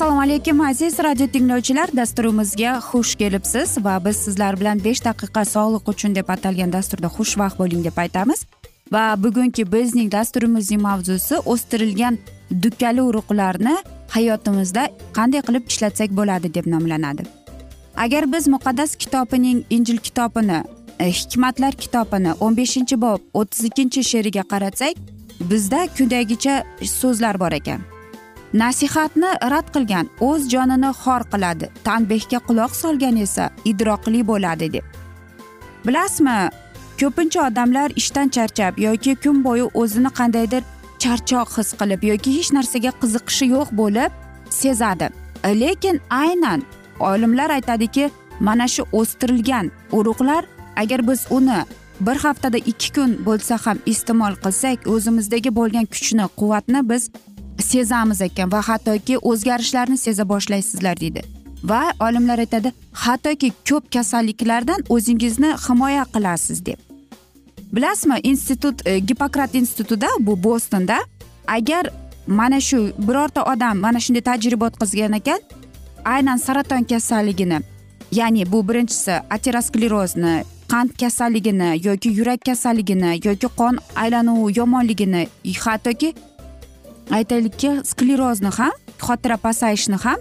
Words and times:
assalomu 0.00 0.20
alaykum 0.20 0.60
aziz 0.60 0.98
radio 0.98 1.26
tinglovchilar. 1.26 1.90
Dasturimizga 1.96 2.78
xush 2.80 3.14
kelibsiz 3.14 3.84
va 3.84 4.04
biz 4.04 4.16
sizlar 4.16 4.56
bilan 4.60 4.78
besh 4.84 5.02
daqiqa 5.04 5.42
sog'liq 5.44 5.90
uchun 5.92 6.14
deb 6.14 6.28
atalgan 6.34 6.72
dasturda 6.72 7.08
xushvaqt 7.16 7.58
bo'ling 7.58 7.84
deb 7.84 7.98
aytamiz. 8.04 8.46
Va 8.92 9.02
bugungi 9.24 9.66
bizning 9.72 10.08
dasturimizning 10.12 10.80
mavzusi 10.82 11.36
o'stirilgan 11.52 12.18
dukkali 12.62 13.02
urug'larni 13.02 13.76
hayotimizda 14.16 14.88
qanday 15.18 15.44
qilib 15.48 15.68
ishlatsak 15.68 16.16
bo'ladi 16.16 16.54
deb 16.54 16.66
nomlanadi. 16.74 17.28
Agar 17.96 18.32
biz 18.32 18.48
muqaddas 18.48 18.96
kitobining 18.96 19.62
injil 19.70 19.98
kitobini 20.06 20.64
e, 21.00 21.12
hikmatlar 21.12 21.72
kitobini 21.84 22.32
o'n 22.40 22.56
beshinchi 22.56 23.02
bob 23.04 23.20
o'ttiz 23.34 23.64
ikkinchi 23.64 24.08
she'riga 24.10 24.48
qaratsak 24.52 24.94
bizda 25.50 25.86
quyidagicha 25.96 26.62
so'zlar 26.98 27.40
bor 27.40 27.52
ekan. 27.62 27.99
Nasihatni 28.54 29.30
rad 29.52 29.68
qilgan 29.74 30.06
o'z 30.28 30.48
jonini 30.52 30.90
xor 31.02 31.22
qiladi 31.32 31.66
tanbehga 31.84 32.38
quloq 32.48 32.72
solgan 32.82 33.16
esa 33.26 33.50
idroqli 33.70 34.20
bo'ladi 34.30 34.72
deb. 34.72 34.84
Bilasizmi 35.86 36.38
ko'pincha 37.00 37.40
odamlar 37.48 37.88
ishdan 38.00 38.28
charchab 38.36 38.78
yoki 38.86 39.14
kun 39.24 39.44
bo'yi 39.46 39.66
o'zini 39.82 40.10
qandaydir 40.18 40.62
charchoq 41.02 41.48
his 41.56 41.70
qilib 41.80 42.02
yoki 42.10 42.30
hech 42.38 42.50
narsaga 42.56 42.92
qiziqishi 43.02 43.46
yo'q 43.54 43.68
bo'lib 43.80 44.10
sezadi. 44.60 45.06
Lekin 45.62 46.00
aynan 46.22 46.60
olimlar 47.00 47.50
aytadiki 47.58 48.10
mana 48.40 48.66
shu 48.74 48.82
o'stirilgan 48.92 49.70
urug'lar 49.98 50.42
agar 50.76 51.08
biz 51.08 51.26
uni 51.30 51.60
bir 52.00 52.16
haftada 52.16 52.58
ikki 52.58 52.92
kun 52.92 53.10
bo'lsa 53.26 53.54
ham 53.64 53.78
iste'mol 53.92 54.34
qilsak 54.44 54.86
o'zimizdagi 54.92 55.50
bo'lgan 55.58 55.86
kuchni 55.94 56.26
quvvatni 56.40 56.80
biz 56.90 57.10
sezamiz 57.60 58.20
ekan 58.20 58.52
va 58.52 58.60
hattoki 58.68 59.18
o'zgarishlarni 59.18 59.96
seza 59.96 60.28
boshlaysizlar 60.28 61.00
deydi. 61.00 61.22
Va 61.64 61.82
olimlar 62.00 62.38
aytadi 62.38 62.72
hattoki 62.92 63.52
ko'p 63.68 63.92
kasalliklardan 63.92 64.84
o'zingizni 64.88 65.54
himoya 65.68 66.04
qilasiz 66.14 66.66
deb. 66.66 66.78
Bilasizmi 67.72 68.20
institut 68.22 68.86
e, 68.86 68.98
gipokrat 68.98 69.54
institutida 69.54 70.06
bu 70.20 70.42
bostonda 70.42 70.98
agar 71.46 71.90
mana 72.26 72.60
shu 72.60 72.92
birorta 72.98 73.44
odam 73.44 73.78
mana 73.78 74.00
shunday 74.00 74.22
tajriba 74.22 74.66
o'tkazgan 74.66 75.12
ekan 75.12 75.40
aynan 76.04 76.36
saraton 76.36 76.84
kasalligini 76.84 77.60
ya'ni 78.12 78.52
bu 78.52 78.68
birinchisi 78.68 79.12
aterosklerozni 79.36 80.44
qand 80.68 80.90
kasalligini 81.00 81.86
yoki 81.86 82.08
yurak 82.08 82.40
kasalligini 82.46 83.20
yoki 83.28 83.46
qon 83.46 83.78
aylanuvi 83.96 84.58
yomonligini 84.58 85.22
hattoki 85.64 86.14
aytaylikki 87.16 87.70
sklerozni 87.90 88.50
ham 88.58 88.72
xotira 89.06 89.36
pasayishni 89.36 89.98
ham 90.04 90.18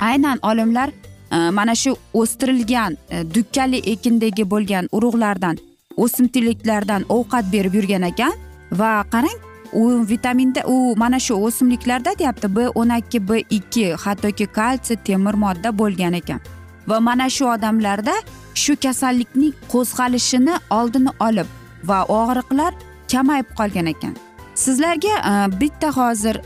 aynan 0.00 0.38
olimlar 0.42 0.90
mana 1.30 1.74
shu 1.74 1.96
o'stirilgan 2.14 2.96
dukkali 3.34 3.78
ekindagi 3.92 4.50
bo'lgan 4.50 4.88
urug'lardan 4.92 5.56
o'simliklardan 5.96 7.02
ovqat 7.16 7.52
berib 7.52 7.74
yurgan 7.78 8.02
ekan 8.10 8.32
va 8.80 8.92
qarang 9.12 9.38
u 9.72 9.82
vitaminda 10.10 10.62
u 10.66 10.96
mana 10.96 11.20
shu 11.20 11.34
o'simliklarda 11.46 12.18
deyapti 12.18 12.48
b 12.56 12.68
o'n 12.68 12.90
ikki 12.98 13.28
b 13.28 13.40
ikki 13.50 13.92
hattoki 14.04 14.46
kalsiy 14.46 14.96
temir 14.96 15.34
modda 15.44 15.78
bo'lgan 15.78 16.14
ekan 16.20 16.40
va 16.88 17.00
mana 17.00 17.30
shu 17.36 17.44
odamlarda 17.54 18.14
shu 18.62 18.76
kasallikning 18.84 19.54
qo'zg'alishini 19.72 20.54
oldini 20.78 21.12
olib 21.28 21.48
va 21.88 21.98
og'riqlar 22.20 22.72
kamayib 23.12 23.48
qolgan 23.58 23.86
ekan 23.94 24.14
sizlarga 24.58 25.14
e, 25.30 25.60
bitta 25.60 25.90
hozir 25.96 26.40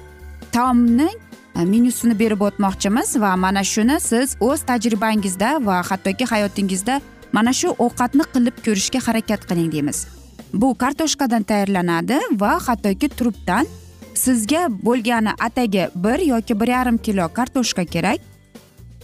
taomning 0.53 1.17
e, 1.57 1.65
menyusini 1.65 2.19
berib 2.19 2.41
o'tmoqchimiz 2.49 3.21
va 3.21 3.37
mana 3.37 3.65
shuni 3.65 4.01
siz 4.01 4.37
o'z 4.41 4.65
tajribangizda 4.71 5.51
va 5.67 5.83
hattoki 5.91 6.25
hayotingizda 6.33 7.01
mana 7.33 7.53
shu 7.61 7.69
ovqatni 7.87 8.25
qilib 8.35 8.57
ko'rishga 8.67 9.01
harakat 9.07 9.47
qiling 9.49 9.71
deymiz. 9.73 10.07
Bu 10.53 10.75
kartoshkadan 10.83 11.43
tayyorlanadi 11.43 12.19
va 12.43 12.53
hattoki 12.67 13.09
trupdan 13.09 13.67
sizga 14.25 14.67
bo'lgani 14.89 15.33
atagi 15.47 15.89
bir 15.95 16.19
yoki 16.33 16.61
bir 16.61 16.69
yarim 16.69 16.99
kilo 16.99 17.29
kartoshka 17.39 17.85
kerak 17.85 18.21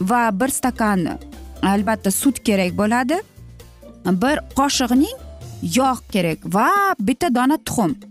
va 0.00 0.40
bir 0.40 0.48
stakan 0.48 1.08
albatta 1.62 2.10
sut 2.10 2.44
kerak 2.44 2.76
bo'ladi 2.80 3.22
bir 4.04 4.36
qoshiqning 4.58 5.16
yog' 5.78 6.04
kerak 6.12 6.38
va 6.54 6.68
bitta 7.00 7.34
dona 7.34 7.56
tuxum. 7.56 8.07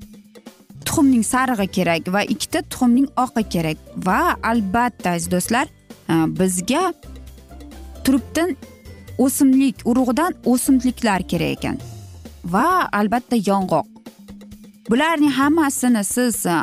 Tuxumning 0.97 1.23
sarig'i 1.23 1.67
kerak 1.69 2.07
va 2.09 2.23
ikkita 2.25 2.63
tuxumning 2.71 3.05
oqi 3.23 3.43
kerak. 3.53 3.77
Va 4.05 4.33
albatta 4.41 5.11
aziz 5.13 5.29
do'stlar 5.29 5.67
e, 6.09 6.13
bizga 6.39 6.93
turibdan 8.03 8.55
o'simlik 9.25 9.83
urug'idan 9.85 10.33
o'simliklar 10.45 11.21
kerak 11.21 11.57
ekan. 11.57 11.77
Va 12.53 12.89
albatta 12.99 13.37
yong'oq. 13.49 13.85
Bularning 14.89 15.37
hammasini 15.37 16.03
siz 16.03 16.45
e, 16.45 16.57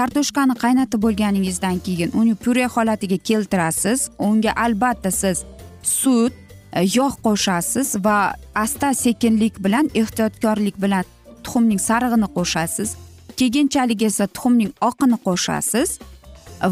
kartoshkani 0.00 0.56
qaynatib 0.64 1.04
bo'lganingizdan 1.04 1.84
keyin 1.84 2.16
uni 2.16 2.34
pyure 2.34 2.64
holatiga 2.64 3.20
keltirasiz. 3.28 4.08
Unga 4.18 4.56
albatta 4.64 5.10
siz 5.10 5.44
sut 5.82 6.32
e, 6.72 6.88
yog' 6.96 7.20
qo'shasiz 7.26 7.98
va 8.04 8.32
asta 8.54 8.94
sekinlik 9.04 9.60
bilan 9.64 9.92
ehtiyotkorlik 9.94 10.80
bilan 10.80 11.04
tuxumning 11.44 11.80
sarig'ini 11.90 12.32
qo'shasiz. 12.38 13.03
Keyinchalik 13.38 14.02
esa 14.02 14.26
tuxumning 14.26 14.72
oqini 14.88 15.18
qo'shasiz 15.26 15.98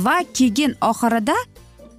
va 0.05 0.17
keyin 0.39 0.73
oxirida 0.91 1.37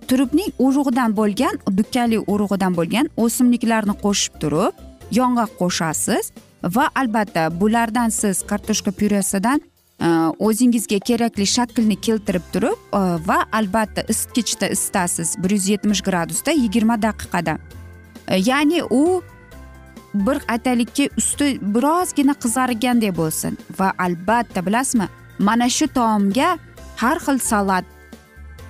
turubning 0.07 0.51
urug'idan 0.59 1.15
bo'lgan 1.19 1.59
dukkali 1.77 2.19
urug'idan 2.33 2.73
bo'lgan 2.79 3.09
o'simliklarni 3.25 3.95
qo'shib 4.05 4.33
turib 4.41 4.73
yong'oq 5.19 5.51
qo'shasiz 5.61 6.31
va 6.75 6.89
albatta 6.95 7.49
bulardan 7.59 8.09
siz 8.09 8.41
kartoshka 8.49 8.91
pyuresidan 8.91 9.61
e, 10.05 10.07
o'zingizga 10.47 10.99
kerakli 11.09 11.45
shaklni 11.55 11.97
keltirib 12.07 12.45
turib 12.53 12.79
e, 12.99 13.01
va 13.27 13.39
albatta 13.59 14.05
isitgichda 14.13 14.67
isitasiz 14.75 15.35
bir 15.43 15.51
yuz 15.57 15.67
yetmish 15.73 16.01
gradusda 16.01 16.51
yigirma 16.51 17.01
daqiqada. 17.01 17.57
E, 18.27 18.37
ya'ni 18.49 18.83
u 18.83 19.21
bir 20.13 20.37
aytaylikki 20.47 21.09
usti 21.17 21.57
birozgina 21.61 22.33
qizargandek 22.33 23.17
bo'lsin. 23.17 23.57
Va 23.79 23.93
albatta 23.97 24.65
bilasizmi 24.65 25.07
mana 25.39 25.69
shu 25.69 25.87
taomga 25.87 26.57
har 26.97 27.17
xil 27.25 27.39
salat 27.39 27.85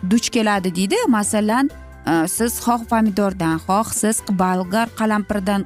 duch 0.10 0.30
keladi 0.30 0.76
deydi. 0.76 0.96
Masalan 1.08 1.70
e, 2.08 2.28
siz 2.28 2.60
xoh 2.66 2.82
pomidordan 2.90 3.60
xoh 3.68 3.94
siz 3.94 4.22
bolgar 4.30 4.88
qalampirdan 5.00 5.66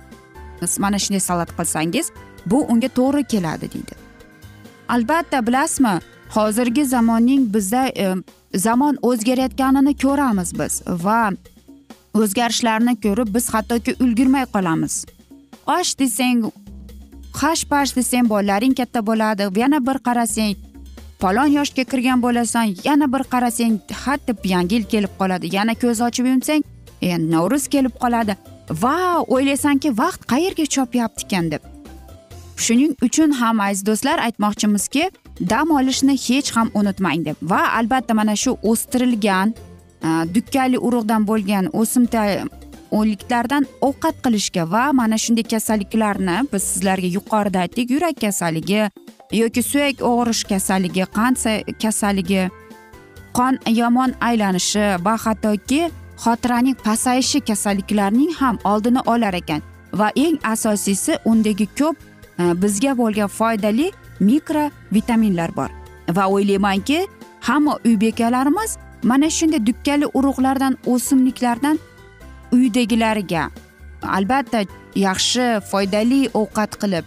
mana 0.80 1.00
shunday 1.00 1.20
salat 1.20 1.50
qilsangiz 1.58 2.12
bu 2.46 2.66
unga 2.72 2.88
to'g'ri 2.88 3.24
keladi 3.24 3.72
deydi. 3.74 3.94
Albatta 4.90 5.48
bilasizmi 5.48 6.00
hozirgi 6.30 6.86
zamonning 6.86 7.54
bizda 7.54 7.84
e, 7.88 8.16
zamon 8.56 8.98
o'zgarayotganini 9.02 9.94
ko'ramiz 10.04 10.50
biz 10.60 10.82
va 11.06 11.22
o'zgarishlarni 12.14 12.94
ko'rib 13.06 13.30
biz 13.36 13.54
hattoki 13.54 13.96
ulgurmay 14.04 14.46
qolamiz. 14.56 15.06
Osh 15.68 15.94
desang 16.00 16.52
hash 17.42 17.64
pash 17.70 17.92
desang 17.96 18.30
bolalaring 18.30 18.74
katta 18.74 19.06
bo'ladi. 19.10 19.44
Yana 19.60 19.80
bir 19.88 19.98
qarasang 20.08 20.56
falon 21.22 21.50
yoshga 21.58 21.84
kirgan 21.84 22.22
bo'lasan. 22.22 22.76
Yana 22.84 23.08
bir 23.14 23.24
qarasang 23.34 23.80
hatto 24.04 24.34
yangi 24.44 24.76
yil 24.76 24.84
kelib 24.94 25.14
qoladi. 25.20 25.56
Yana 25.56 25.74
ko'z 25.82 26.02
ochib 26.08 26.26
yumsang 26.32 26.64
endi 27.02 27.32
navro'z 27.36 27.68
kelib 27.68 27.96
qoladi. 28.04 28.34
Va 28.84 28.98
o'ylaysanki 29.36 29.90
vaqt 30.02 30.22
qayerga 30.34 30.66
chopyapti 30.76 31.26
ekan 31.26 31.52
deb. 31.52 31.62
Shuning 32.66 32.94
uchun 33.08 33.32
ham 33.40 33.60
aziz 33.60 33.86
do'stlar 33.90 34.18
aytmoqchimizki 34.28 35.04
dam 35.52 35.68
olishni 35.80 36.16
hech 36.28 36.50
ham 36.56 36.68
unutmang 36.80 37.26
deb. 37.26 37.38
Va 37.42 37.62
albatta 37.80 38.14
mana 38.14 38.36
shu 38.36 38.52
o'stirilgan 38.72 39.54
dukkali 40.36 40.78
urug'dan 40.88 41.28
bo'lgan 41.30 41.70
o'simta 41.82 42.22
o'liklardan 42.92 43.66
ovqat 43.82 44.16
qilishga 44.24 44.64
va 44.72 44.92
mana 44.94 45.18
shunday 45.18 45.44
kasalliklarni 45.54 46.38
biz 46.54 46.64
sizlarga 46.64 47.08
yuqorida 47.18 47.60
aytdik. 47.60 47.90
Yurak 47.92 48.22
kasalligi 48.22 48.90
yoki 49.32 49.64
suyak 49.64 50.02
og'rish 50.02 50.44
kasalligi 50.52 51.06
qand 51.18 51.38
kasalligi 51.84 52.50
qon 53.38 53.60
yomon 53.82 54.14
aylanishi 54.22 54.86
va 55.06 55.16
hattoki 55.26 55.82
xotiraning 56.24 56.78
pasayishi 56.88 57.40
kasalliklarning 57.50 58.32
ham 58.40 58.60
oldini 58.64 59.02
olar 59.06 59.34
ekan. 59.34 59.62
Va 59.94 60.12
eng 60.16 60.40
asosiysi 60.44 61.18
undagi 61.26 61.68
ko'p 61.80 61.96
e, 62.40 62.44
bizga 62.62 62.98
bo'lgan 62.98 63.28
foydali 63.28 63.92
mikro 64.20 64.70
vitaminlar 64.94 65.56
bor. 65.56 65.70
Va 66.16 66.26
o'ylaymanki 66.28 67.00
hamma 67.42 67.78
uy 67.86 67.96
bekalarimiz 68.02 68.78
mana 69.04 69.30
shunday 69.30 69.66
dukkali 69.66 70.06
urug'lardan 70.14 70.78
o'simliklardan 70.86 71.80
uydagilariga 72.52 73.50
albatta 74.18 74.64
yaxshi 74.96 75.46
foydali 75.72 76.22
ovqat 76.34 76.80
qilib 76.82 77.06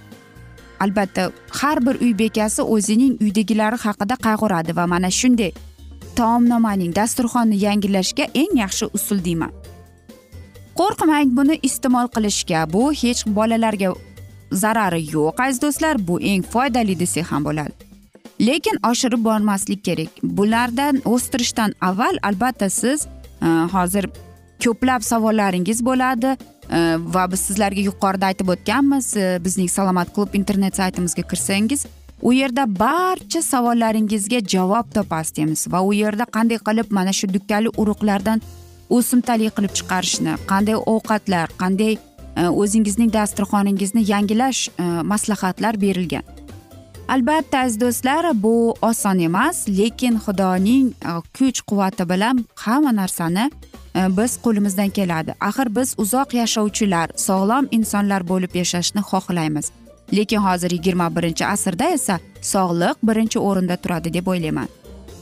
albatta 0.80 1.32
har 1.60 1.78
bir 1.86 2.00
uy 2.04 2.12
bekasi 2.18 2.62
o'zining 2.62 3.16
uydagilari 3.24 3.78
haqida 3.86 4.16
qayg'uradi 4.26 4.76
va 4.76 4.86
mana 4.86 5.10
shunday 5.20 5.52
taomnomaning 6.20 6.92
dasturxonni 6.96 7.56
yangilashga 7.66 8.24
eng 8.42 8.56
yaxshi 8.62 8.86
usul 8.96 9.18
deyman. 9.24 9.52
Qo'rqmang 10.78 11.34
buni 11.36 11.58
iste'mol 11.68 12.08
qilishga 12.14 12.64
bu 12.72 12.82
hech 13.02 13.22
bolalarga 13.36 13.92
zarari 14.62 15.02
yo'q 15.14 15.42
aziz 15.46 15.62
do'stlar 15.64 15.94
bu 16.08 16.20
eng 16.32 16.42
foydali 16.52 16.98
desak 17.02 17.26
ham 17.32 17.44
bo'ladi. 17.48 17.72
Lekin 18.48 18.76
oshirib 18.90 19.24
bormaslik 19.28 19.84
kerak. 19.84 20.12
Bulardan 20.22 21.02
o'stirishdan 21.12 21.74
avval 21.88 22.16
albatta 22.28 22.70
siz 22.70 23.06
e, 23.06 23.48
hozir 23.74 24.04
ko'plab 24.64 25.02
savollaringiz 25.02 25.80
bo'ladi. 25.84 26.36
E, 26.70 26.78
va 27.14 27.24
biz 27.32 27.40
sizlarga 27.48 27.82
yuqorida 27.88 28.30
aytib 28.30 28.52
o'tganmiz 28.54 29.16
e, 29.16 29.38
bizning 29.44 29.70
salomat 29.70 30.12
klub 30.14 30.34
internet 30.40 30.76
saytimizga 30.76 31.22
kirsangiz 31.32 31.86
u 32.22 32.32
yerda 32.32 32.66
barcha 32.80 33.42
savollaringizga 33.42 34.40
javob 34.54 34.92
topasiz 34.94 35.36
deymiz. 35.36 35.66
Va 35.72 35.82
u 35.82 35.92
yerda 35.94 36.26
qanday 36.36 36.60
qilib 36.68 36.92
mana 36.98 37.12
shu 37.12 37.32
dukkali 37.34 37.72
urug'lardan 37.76 38.42
o'simtali 38.98 39.50
qilib 39.56 39.74
chiqarishni 39.78 40.36
qanday 40.52 40.78
ovqatlar 40.94 41.56
qanday 41.62 41.96
e, 41.96 42.48
o'zingizning 42.48 43.10
dasturxoningizni 43.18 44.04
yangilash 44.12 44.68
maslahatlar 45.12 45.80
berilgan. 45.80 46.24
Albatta 47.10 47.64
aziz 47.64 47.80
do'stlar 47.80 48.30
bu 48.42 48.74
oson 48.82 49.18
emas 49.18 49.64
lekin 49.78 50.14
xudoning 50.24 50.92
kuch 51.38 51.58
quvvati 51.68 52.04
bilan 52.12 52.44
hamma 52.64 52.92
narsani 53.00 53.50
Э, 53.94 54.16
biz 54.16 54.38
qo'limizdan 54.44 54.88
keladi. 54.88 55.34
Axir 55.40 55.76
biz 55.76 55.94
uzoq 55.98 56.34
yashovchilar 56.34 57.08
sog'lom 57.16 57.68
insonlar 57.70 58.22
bo'lib 58.28 58.54
yashashni 58.54 59.00
xohlaymiz. 59.10 59.70
Lekin 60.12 60.38
hozir 60.38 60.70
yigirma 60.70 61.16
birinchi 61.16 61.46
asrda 61.46 61.84
esa 61.84 62.18
sog'liq 62.42 62.96
birinchi 63.02 63.38
o'rinda 63.38 63.76
turadi 63.76 64.12
deb 64.14 64.26
o'ylayman. 64.26 64.68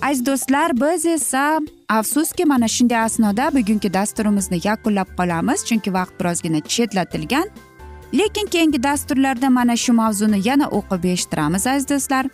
Aziz 0.02 0.26
do'stlar 0.26 0.80
biz 0.80 1.06
esa 1.06 1.60
afsuski 1.88 2.44
mana 2.44 2.68
shunday 2.68 2.98
asnoda 2.98 3.50
bugungi 3.54 3.94
dasturimizni 3.94 4.58
yakunlab 4.64 5.08
qolamiz 5.18 5.64
chunki 5.68 5.92
vaqt 5.92 6.14
birozgina 6.20 6.60
chetlatilgan. 6.60 7.48
Lekin 8.18 8.46
keyingi 8.46 8.82
dasturlarda 8.82 9.50
mana 9.50 9.76
shu 9.76 9.92
mavzuni 9.92 10.48
yana 10.48 10.66
o'qib 10.78 11.04
eshittiramiz 11.12 11.66
aziz 11.66 11.88
do'stlar. 11.88 12.24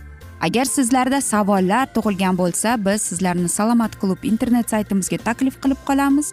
Agar 0.45 0.65
sizlarda 0.65 1.21
savollar 1.21 1.87
tug'ilgan 1.95 2.39
bo'lsa 2.39 2.77
biz 2.87 3.03
sizlarni 3.03 3.49
salomat 3.49 4.01
klub 4.01 4.25
internet 4.31 4.71
saytimizga 4.71 5.19
taklif 5.29 5.63
qilib 5.63 5.81
qolamiz. 5.89 6.33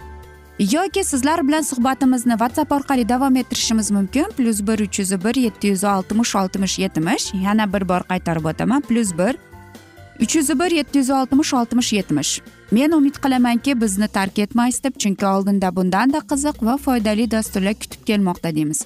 Yoki 0.60 1.04
sizlar 1.04 1.48
bilan 1.48 1.62
suhbatimizni 1.62 2.36
whatsapp 2.42 2.72
orqali 2.72 3.10
davom 3.10 3.36
ettirishimiz 3.36 3.92
mumkin. 3.92 4.26
Plyus 4.38 4.60
bir 4.68 4.80
uch 4.80 5.00
yuz 5.00 5.12
bir 5.26 5.36
yetti 5.36 5.68
yuz 5.68 5.84
oltmish 5.84 6.36
oltmish 6.36 6.80
yetmish. 6.80 7.34
Yana 7.46 7.74
bir 7.74 7.90
bor 7.90 8.02
qaytarib 8.12 8.46
o'taman. 8.46 8.82
Plyus 8.82 9.18
bir 9.18 9.36
uch 10.22 10.36
yuz 10.36 10.50
bir 10.60 10.72
yetti 10.72 10.98
yuz 10.98 11.10
oltmish 11.10 11.54
oltmish 11.54 11.94
yetmish. 11.94 12.42
Men 12.72 12.92
umid 12.92 13.16
qilamanki 13.24 13.82
bizni 13.82 14.08
tark 14.08 14.40
etmaysiz 14.40 14.84
deb 14.84 14.96
chunki 14.98 15.26
oldinda 15.26 15.76
bundanda 15.76 16.18
qiziq 16.18 16.66
va 16.66 16.78
foydali 16.78 17.32
dasturlar 17.32 17.74
kutib 17.74 18.06
kelmoqda 18.06 18.56
deymiz. 18.56 18.86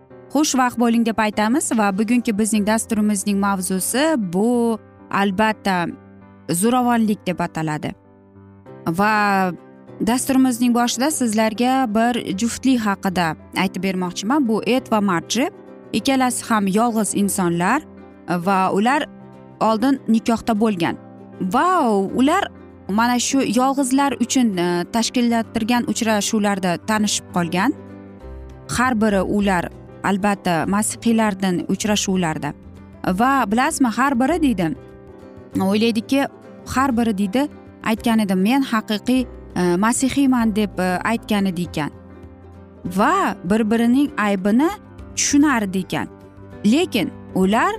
xushvaqt 0.33 0.79
bo'ling 0.79 1.03
deb 1.05 1.19
aytamiz 1.19 1.71
va 1.79 1.89
bugungi 1.97 2.31
bizning 2.37 2.67
dasturimizning 2.67 3.39
mavzusi 3.39 4.03
bu 4.33 4.79
albatta 5.21 5.87
zo'ravonlik 6.61 7.25
deb 7.27 7.39
ataladi. 7.39 7.91
Va 8.99 9.51
dasturimizning 10.07 10.73
boshida 10.75 11.11
sizlarga 11.11 11.73
bir 11.95 12.21
juftlik 12.39 12.79
haqida 12.85 13.35
aytib 13.63 13.83
bermoqchiman. 13.83 14.47
Bu 14.47 14.61
et 14.65 14.91
va 14.91 15.01
marji. 15.01 15.49
Ikkalasi 15.93 16.45
ham 16.49 16.67
yolg'iz 16.67 17.11
insonlar 17.15 17.81
va 18.45 18.71
ular 18.71 19.05
oldin 19.59 19.99
nikohda 20.07 20.55
bo'lgan. 20.63 20.95
Va 21.53 21.67
ular 22.19 22.47
mana 22.89 23.19
shu 23.19 23.43
yolg'izlar 23.59 24.15
uchun 24.23 24.57
e, 24.57 24.85
tashkillattirgan 24.93 25.83
uchrashuvlarda 25.91 26.77
tanishib 26.87 27.27
qolgan. 27.35 27.75
Har 28.77 28.93
biri 29.01 29.21
ular 29.21 29.67
albatta 30.03 30.65
masihiylardan 30.67 31.65
uchrashuvlarda. 31.69 32.53
Va 33.07 33.45
bilasizmi 33.51 33.87
har 33.87 34.19
biri 34.19 34.41
deydi 34.41 34.75
o'ylaydiki 35.59 36.27
har 36.67 36.97
biri 36.97 37.17
deydi 37.17 37.47
aytgan 37.83 38.19
edim 38.19 38.41
men 38.41 38.61
haqiqiy 38.61 39.25
e, 39.55 39.75
masihiyman 39.75 40.55
deb 40.55 40.79
e, 40.79 40.83
aytgan 40.83 41.45
edi 41.45 41.61
ekan. 41.61 41.91
Va 42.85 43.35
bir 43.43 43.71
birining 43.71 44.11
aybini 44.17 44.69
tushunardi 45.15 45.79
ekan. 45.79 46.07
Lekin 46.65 47.11
ular 47.35 47.75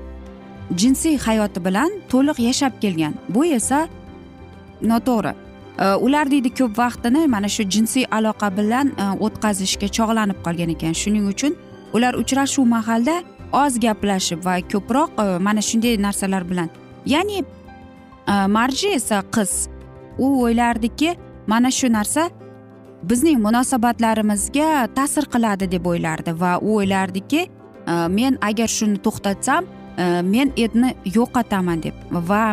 jinsiy 0.76 1.19
hayoti 1.19 1.64
bilan 1.64 1.91
to'liq 2.09 2.38
yashab 2.38 2.81
kelgan. 2.81 3.14
Bu 3.29 3.45
esa 3.45 3.88
noto'g'ri. 4.83 5.35
E, 5.79 5.95
ular 5.95 6.31
deydi 6.31 6.55
ko'p 6.55 6.79
vaqtini 6.79 7.26
mana 7.26 7.49
shu 7.49 7.62
jinsiy 7.62 8.05
aloqa 8.11 8.57
bilan 8.57 8.93
o'tkazishga 9.21 9.88
chog'lanib 9.88 10.38
qolgan 10.47 10.71
ekan. 10.76 10.93
Shuning 10.93 11.29
uchun 11.35 11.57
ular 11.92 12.14
uchrashuv 12.14 12.66
mahalda 12.66 13.22
oz 13.52 13.78
gaplashib 13.78 14.44
va 14.44 14.56
ko'proq 14.72 15.11
e, 15.22 15.38
mana 15.38 15.62
shunday 15.68 15.96
narsalar 16.06 16.44
bilan. 16.50 16.70
Ya'ni 17.06 17.38
e, 17.42 18.34
marji 18.56 18.94
esa 18.99 19.22
qiz. 19.34 19.68
U 20.18 20.26
o'ylardiki 20.44 21.16
mana 21.46 21.70
shu 21.70 21.92
narsa 21.92 22.28
bizning 23.02 23.38
munosabatlarimizga 23.46 24.88
ta'sir 24.96 25.28
qiladi 25.34 25.70
deb 25.75 25.87
o'ylardi 25.92 26.34
va 26.42 26.58
u 26.58 26.76
o'ylardiki 26.80 27.42
e, 27.46 27.94
men 28.18 28.38
agar 28.40 28.68
shuni 28.78 28.99
to'xtatsam 29.06 29.70
men 30.25 30.49
etni 30.56 30.94
yo'qotaman 31.14 31.82
deb. 31.84 31.96
Va 32.28 32.44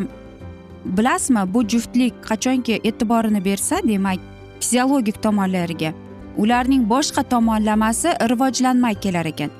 bilasizmi 0.97 1.43
bu 1.53 1.63
juftlik 1.71 2.13
qachonki 2.29 2.81
e'tiborini 2.83 3.45
bersa 3.45 3.79
demak 3.87 4.19
fiziologik 4.59 5.21
tomonlariga 5.23 5.93
ularning 6.41 6.83
boshqa 6.89 7.23
tomonlamasi 7.33 8.09
rivojlanmay 8.31 8.95
kelar 9.03 9.25
ekan. 9.33 9.51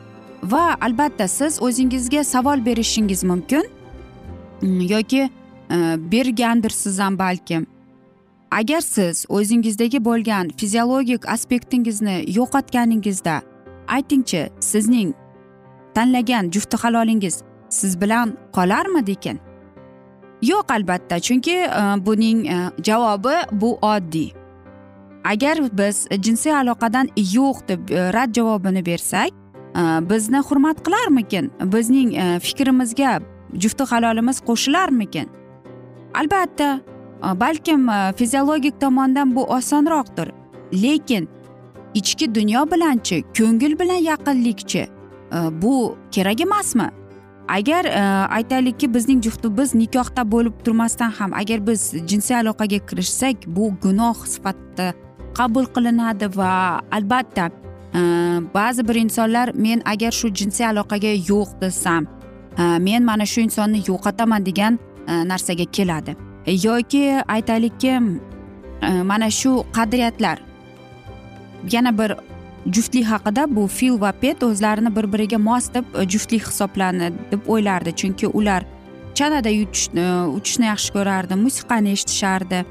Va 0.44 0.64
albatta 0.82 1.28
siz 1.28 1.62
o'zingizga 1.62 2.24
savol 2.24 2.66
berishingiz 2.66 3.24
mumkin. 3.24 3.64
Mm, 4.62 4.82
yoki 4.82 5.30
e, 5.72 5.76
bergandirsiz 6.12 7.00
ham 7.00 7.20
balkim 7.20 7.68
agar 8.52 8.82
siz 8.82 9.26
o'zingizdagi 9.30 10.06
bo'lgan 10.06 10.50
fiziologik 10.58 11.30
aspektingizni 11.30 12.24
yo'qotganingizda 12.38 13.42
aytingchi 13.88 14.50
sizning 14.60 15.14
tanlagan 15.96 16.52
jufti 16.52 16.78
halolingiz 16.78 17.42
siz 17.70 18.02
bilan 18.02 18.38
qolarmidi 18.56 19.12
ekan 19.12 19.38
yo'q 20.42 20.74
albatta 20.74 21.20
chunki 21.20 21.56
e, 21.56 22.06
buning 22.06 22.48
e, 22.48 22.58
javobi 22.84 23.36
bu 23.52 23.78
oddiy. 23.82 24.39
Agar 25.24 25.78
biz 25.78 26.08
jinsiy 26.12 26.54
aloqadan 26.54 27.10
yo'q 27.16 27.68
deb 27.68 27.90
e, 27.90 28.14
rad 28.14 28.34
javobini 28.36 28.86
bersak 28.86 29.30
e, 29.30 29.82
bizni 30.10 30.38
hurmat 30.38 30.86
qilarmikin? 30.86 31.52
Bizning 31.64 32.14
e, 32.16 32.40
fikrimizga 32.40 33.20
jufti 33.54 33.84
halolimiz 33.84 34.40
qo'shilarmikin? 34.40 35.28
Albatta 36.14 36.80
balkim 37.36 37.90
fiziologik 38.16 38.82
tomondan 38.82 39.36
bu 39.36 39.44
osonroqdir. 39.46 40.32
Lekin 40.74 41.30
ichki 41.94 42.36
dunyo 42.36 42.66
bilanchi 42.72 43.24
ko'ngil 43.38 43.80
bilan 43.80 44.02
yaqinlikchi 44.12 44.88
bu 45.52 45.98
kerak 46.12 46.42
emasmi? 46.42 46.90
Agar 47.48 47.86
aytaylikki 48.30 48.94
bizning 48.94 49.24
juftimiz 49.24 49.76
nikohda 49.76 50.32
bo'lib 50.32 50.54
turmasdan 50.66 51.12
ham 51.12 51.34
agar 51.34 51.68
biz 51.68 51.94
jinsiy 52.08 52.38
aloqaga 52.38 52.80
kirishsak 52.90 53.36
bu 53.48 53.72
gunoh 53.84 54.26
sifatida 54.26 54.94
qabul 55.40 55.66
qilinadi 55.76 56.28
va 56.36 56.82
albatta 56.92 57.46
e, 58.00 58.02
ba'zi 58.54 58.88
bir 58.88 58.96
insonlar 58.96 59.52
men 59.66 59.82
agar 59.94 60.12
shu 60.20 60.28
jinsiy 60.40 60.66
aloqaga 60.72 61.14
yo'q 61.32 61.50
desam 61.62 62.08
e, 62.58 62.64
men 62.88 63.06
mana 63.10 63.26
shu 63.34 63.42
insonni 63.48 63.80
yo'qotaman 63.90 64.46
degan 64.50 64.80
e, 65.08 65.14
narsaga 65.32 65.66
keladi. 65.78 66.16
Yoki 66.66 67.04
aytaylikki 67.36 67.94
mana 69.12 69.30
shu 69.30 69.52
qadriyatlar. 69.78 70.38
Yana 71.72 71.92
bir 72.00 72.14
juftlik 72.76 73.06
haqida 73.06 73.44
bu 73.56 73.68
fil 73.68 74.02
va 74.02 74.12
pet 74.22 74.44
o'zlarini 74.44 74.96
bir 74.96 75.06
biriga 75.14 75.38
mos 75.38 75.70
deb 75.74 75.86
juftlik 76.14 76.48
hisoblanadi 76.48 77.32
deb 77.32 77.48
o'ylardi. 77.48 77.96
Chunki 78.02 78.28
ular 78.28 78.64
chanada 79.16 79.52
uchishni 80.38 80.66
yaxshi 80.72 80.94
ko'rardi 80.98 81.36
musiqani 81.46 81.96
eshitishardi. 81.96 82.66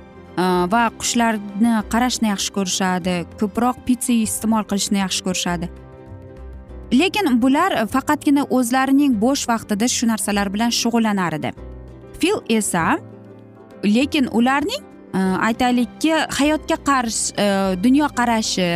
Va 0.73 0.83
qushlarni 1.01 1.75
qarashni 1.93 2.29
yaxshi 2.33 2.55
ko'rishadi 2.57 3.15
ko'proq 3.41 3.85
pitsa 3.87 4.15
iste'mol 4.27 4.67
qilishni 4.71 5.01
yaxshi 5.05 5.25
ko'rishadi 5.27 5.69
lekin 7.01 7.27
bular 7.43 7.87
faqatgina 7.95 8.47
o'zlarining 8.59 9.17
bo'sh 9.25 9.45
vaqtida 9.51 9.89
shu 9.97 10.07
narsalar 10.13 10.53
bilan 10.55 10.71
shug'ullanar 10.81 11.39
edi 11.39 11.51
fil 12.21 12.39
esa 12.59 12.85
lekin 13.97 14.31
ularning 14.41 14.83
aytaylikki 15.49 16.13
hayotga 16.39 16.77
qarash 16.89 17.21
dunyoqarashi 17.85 18.71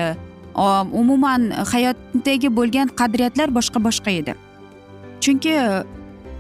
umuman 1.03 1.51
hayotdagi 1.73 2.49
bo'lgan 2.59 2.89
qadriyatlar 3.01 3.49
boshqa 3.59 3.79
boshqa 3.89 4.11
edi 4.21 4.35
chunki 5.25 5.55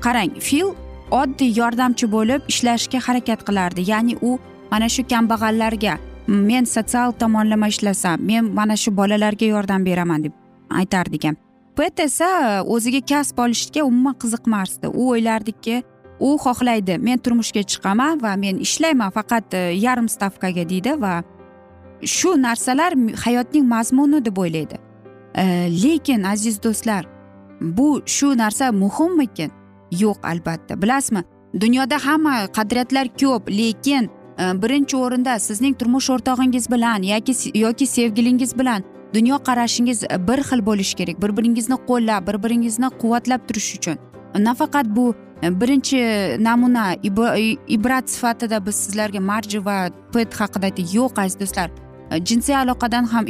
qarang 0.05 0.33
fil 0.49 0.75
oddiy 1.21 1.52
yordamchi 1.61 2.07
bo'lib 2.17 2.49
ishlashga 2.52 2.99
harakat 3.07 3.45
qilardi 3.49 3.91
ya'ni 3.93 4.17
u 4.21 4.38
mana 4.73 4.88
shu 4.88 5.02
kambag'allarga 5.12 5.95
men 6.26 6.64
sotsial 6.75 7.12
tomonlama 7.23 7.69
ishlasam 7.75 8.29
men 8.33 8.52
mana 8.59 8.76
shu 8.83 8.91
bolalarga 9.00 9.47
yordam 9.55 9.88
beraman 9.88 10.25
deb 10.25 10.35
aytardi 10.81 11.19
ekan 11.21 11.37
pet 11.76 12.00
esa 12.00 12.62
o'ziga 12.64 13.00
kasb 13.00 13.38
olishga 13.38 13.85
umuman 13.85 14.14
qiziqmasdi. 14.23 14.87
U 14.88 15.11
o'ylardiki 15.14 15.83
u 16.21 16.37
xohlaydi 16.45 16.99
men 16.99 17.19
turmushga 17.19 17.62
chiqaman 17.62 18.21
va 18.23 18.37
men 18.37 18.61
ishlayman 18.67 19.11
faqat 19.17 19.55
e, 19.55 19.62
yarim 19.85 20.09
stavkaga 20.09 20.69
deydi 20.73 20.97
va 21.05 21.14
shu 22.17 22.37
narsalar 22.47 22.97
hayotning 23.25 23.67
mazmuni 23.75 24.25
deb 24.25 24.38
o'ylaydi. 24.38 24.79
E, 25.35 25.45
lekin 25.85 26.23
aziz 26.33 26.62
do'stlar 26.62 27.09
bu 27.61 28.02
shu 28.07 28.37
narsa 28.37 28.73
muhimmikin? 28.73 29.50
Yo'q 30.02 30.19
albatta 30.33 30.83
bilasizmi? 30.83 31.23
Dunyoda 31.61 31.97
hamma 32.07 32.35
qadriyatlar 32.57 33.07
ko'p 33.21 33.50
lekin 33.61 34.11
Э, 34.38 34.62
birinchi 34.62 34.96
o'rinda 34.96 35.38
sizning 35.38 35.74
turmush 35.78 36.10
o'rtog'ingiz 36.10 36.70
bilan 36.70 37.02
yoki 37.02 37.58
yoki 37.58 37.86
sevgilingiz 37.86 38.58
bilan 38.58 38.84
dunyo 39.14 39.38
qarashingiz 39.38 40.04
e, 40.04 40.28
bir 40.28 40.38
xil 40.38 40.66
bo'lishi 40.66 40.96
kerak. 40.96 41.22
Bir 41.22 41.36
biringizni 41.36 41.76
qo'llab 41.88 42.26
bir 42.26 42.42
biringizni 42.42 42.88
quvvatlab 43.00 43.40
turish 43.48 43.74
uchun. 43.76 43.96
Nafaqat 44.38 44.86
bu 44.96 45.14
e, 45.42 45.60
birinchi 45.60 45.98
namuna 46.44 46.94
ibrat 47.68 48.10
sifatida 48.10 48.66
biz 48.66 48.74
sizlarga 48.74 49.20
marji 49.20 49.64
va 49.64 49.90
pet 50.12 50.34
haqida 50.40 50.66
aytdik. 50.66 50.94
Yo'q 50.94 51.20
aziz 51.20 51.40
do'stlar. 51.40 51.70
E, 52.10 52.24
jinsiy 52.24 52.56
aloqadan 52.56 53.04
ham 53.04 53.26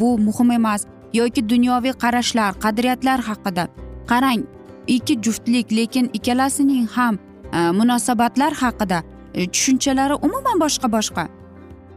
bu 0.00 0.18
muhim 0.18 0.50
emas. 0.50 0.86
Yoki 1.14 1.48
dunyoviy 1.48 1.92
qarashlar 1.92 2.60
qadriyatlar 2.64 3.20
haqida. 3.20 3.68
Qarang 4.06 4.44
ikki 4.86 5.14
juftlik 5.22 5.72
lekin 5.72 6.10
ikkalasining 6.12 6.88
ham 6.88 7.18
e, 7.52 7.58
munosabatlar 7.70 8.52
haqida 8.52 9.02
Э, 9.34 9.46
tushunchalari 9.46 10.14
umuman 10.14 10.60
boshqa 10.60 10.88
boshqa. 10.92 11.28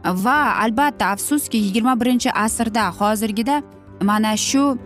Va 0.04 0.38
albatta 0.64 1.06
afsuski 1.14 1.58
yigirma 1.58 2.00
birinchi 2.00 2.30
asrda 2.32 2.84
hozirgida 2.98 3.62
mana 4.00 4.36
shu 4.36 4.78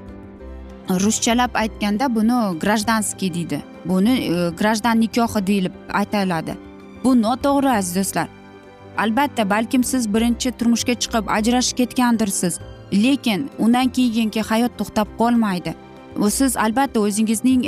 ruschalab 1.04 1.50
aytganda 1.54 2.14
buni 2.14 2.58
grajdanskiy 2.62 3.34
deydi. 3.34 3.62
Buni 3.84 4.14
e, 4.18 4.50
grajdan 4.60 5.00
nikohi 5.00 5.46
deyilib 5.46 5.74
aytiladi. 6.00 6.56
Bu 7.04 7.14
noto'g'ri 7.22 7.70
aziz 7.70 7.96
do'stlar. 7.96 8.28
Albatta 8.98 9.50
balkim 9.50 9.84
siz 9.84 10.14
birinchi 10.14 10.50
turmushga 10.58 10.94
chiqib 11.02 11.30
ajrashib 11.36 11.76
ketgandirsiz 11.80 12.58
lekin 12.92 13.50
undan 13.58 13.88
keyingi 13.88 14.42
hayot 14.50 14.72
to'xtab 14.78 15.08
qolmaydi. 15.18 15.74
Siz 16.28 16.56
albatta 16.56 17.00
o'zingizning 17.00 17.62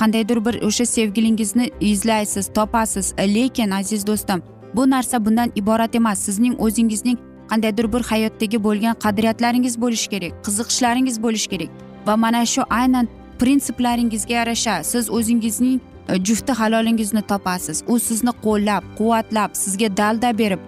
qandaydir 0.00 0.44
bir 0.44 0.62
o'sha 0.62 0.86
sevgilingizni 0.86 1.70
izlaysiz 1.80 2.50
topasiz 2.54 3.14
lekin 3.18 3.70
aziz 3.70 4.06
do'stim 4.06 4.42
bu 4.74 4.90
narsa 4.90 5.24
bundan 5.24 5.52
iborat 5.54 5.94
emas 5.94 6.18
sizning 6.18 6.60
o'zingizning 6.60 7.18
qandaydir 7.50 7.92
bir 7.92 8.02
hayotdagi 8.10 8.64
bo'lgan 8.64 8.94
qadriyatlaringiz 9.04 9.80
bo'lishi 9.80 10.08
kerak 10.10 10.32
qiziqishlaringiz 10.46 11.22
bo'lishi 11.22 11.48
kerak 11.50 11.70
va 12.06 12.16
mana 12.16 12.46
shu 12.46 12.62
aynan 12.70 13.08
prinsiplaringizga 13.40 14.34
yarasha 14.34 14.84
siz 14.84 15.10
o'zingizning 15.10 15.80
jufti 16.24 16.52
halolingizni 16.52 17.22
topasiz 17.22 17.84
u 17.86 17.98
sizni 17.98 18.32
qo'llab 18.44 18.82
quvvatlab 18.98 19.50
sizga 19.62 19.96
dalda 19.96 20.38
berib 20.38 20.60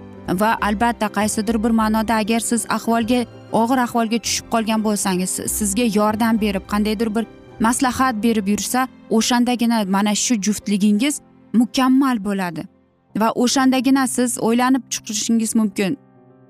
va 0.43 0.51
albatta 0.69 1.07
qaysidir 1.19 1.63
bir 1.65 1.71
ma'noda 1.71 2.15
agar 2.15 2.41
siz 2.41 2.67
ahvolga 2.69 3.21
og'ir 3.53 3.79
ahvolga 3.87 4.19
tushib 4.19 4.47
qolgan 4.51 4.85
bo'lsangiz 4.85 5.31
sizga 5.31 5.87
yordam 5.99 6.41
berib 6.41 6.65
qandaydir 6.73 7.15
bir 7.15 7.25
maslahat 7.61 8.23
berib 8.23 8.47
yursa 8.49 8.89
o'shandagina 9.11 9.85
mana 9.85 10.15
shu 10.15 10.35
juftligingiz 10.35 11.21
mukammal 11.53 12.25
bo'ladi. 12.25 12.63
Va 13.17 13.33
o'shandagina 13.35 14.07
siz 14.07 14.39
o'ylanib 14.39 14.83
chiqishingiz 14.91 15.55
mumkin. 15.55 15.97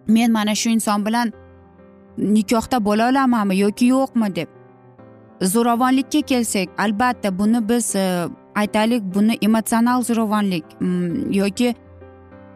Men 0.09 0.33
mana 0.33 0.55
shu 0.55 0.69
inson 0.71 1.07
bilan 1.07 1.33
nikohda 2.19 2.85
bo'la 2.85 3.11
olamanmi 3.11 3.57
yoki 3.57 3.85
yo'qmi 3.87 4.37
deb. 4.37 4.49
Zo'ravonlikka 5.43 6.21
kelsak 6.21 6.69
albatta 6.79 7.39
buni 7.39 7.69
biz 7.69 7.97
e, 7.97 8.29
aytaylik 8.55 9.03
buni 9.15 9.39
emotsional 9.43 10.03
zo'ravonlik 10.03 10.65
mm, 10.81 11.33
yoki 11.33 11.75